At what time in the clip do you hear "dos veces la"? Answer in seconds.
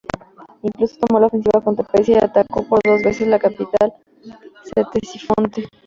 2.83-3.37